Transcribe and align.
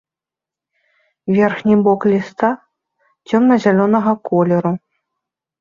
Верхні 1.35 1.75
бок 1.87 2.01
ліста 2.13 2.49
цёмна-зялёнага 3.33 4.11
колеру. 4.31 4.73